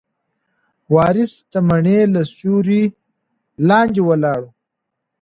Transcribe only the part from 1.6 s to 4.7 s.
مڼې له سیوري لاندې ولاړ و.